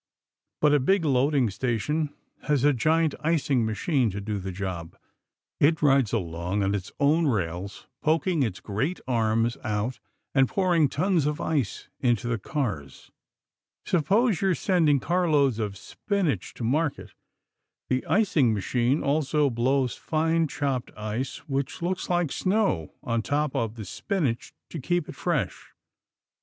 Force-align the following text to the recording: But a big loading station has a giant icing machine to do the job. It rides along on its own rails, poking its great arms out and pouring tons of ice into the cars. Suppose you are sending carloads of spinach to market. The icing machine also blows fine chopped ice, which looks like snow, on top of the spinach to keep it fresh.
But 0.61 0.73
a 0.73 0.79
big 0.79 1.05
loading 1.05 1.51
station 1.51 2.11
has 2.45 2.63
a 2.63 2.73
giant 2.73 3.13
icing 3.19 3.63
machine 3.67 4.09
to 4.09 4.19
do 4.19 4.39
the 4.39 4.51
job. 4.51 4.97
It 5.59 5.83
rides 5.83 6.11
along 6.11 6.63
on 6.63 6.73
its 6.73 6.91
own 6.99 7.27
rails, 7.27 7.85
poking 8.01 8.41
its 8.41 8.59
great 8.59 8.99
arms 9.07 9.57
out 9.63 9.99
and 10.33 10.49
pouring 10.49 10.89
tons 10.89 11.27
of 11.27 11.39
ice 11.39 11.87
into 11.99 12.27
the 12.27 12.39
cars. 12.39 13.11
Suppose 13.85 14.41
you 14.41 14.47
are 14.47 14.55
sending 14.55 14.99
carloads 14.99 15.59
of 15.59 15.77
spinach 15.77 16.55
to 16.55 16.63
market. 16.63 17.13
The 17.87 18.03
icing 18.07 18.55
machine 18.55 19.03
also 19.03 19.51
blows 19.51 19.93
fine 19.95 20.47
chopped 20.47 20.89
ice, 20.97 21.47
which 21.47 21.83
looks 21.83 22.09
like 22.09 22.31
snow, 22.31 22.95
on 23.03 23.21
top 23.21 23.55
of 23.55 23.75
the 23.75 23.85
spinach 23.85 24.51
to 24.71 24.79
keep 24.79 25.07
it 25.07 25.15
fresh. 25.15 25.73